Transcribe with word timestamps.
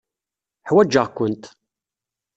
Ḥwajeɣ-kent. 0.69 1.43